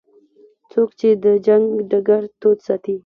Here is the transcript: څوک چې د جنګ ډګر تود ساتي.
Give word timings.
څوک 0.71 0.89
چې 0.99 1.09
د 1.23 1.25
جنګ 1.45 1.65
ډګر 1.89 2.23
تود 2.39 2.57
ساتي. 2.67 2.95